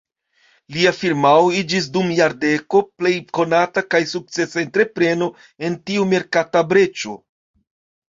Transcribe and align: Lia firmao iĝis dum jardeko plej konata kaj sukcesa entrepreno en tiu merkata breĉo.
Lia 0.77 0.93
firmao 0.99 1.43
iĝis 1.57 1.89
dum 1.97 2.09
jardeko 2.21 2.83
plej 3.03 3.13
konata 3.41 3.85
kaj 3.93 4.03
sukcesa 4.15 4.67
entrepreno 4.67 5.31
en 5.71 5.81
tiu 5.87 6.13
merkata 6.19 6.69
breĉo. 6.75 7.19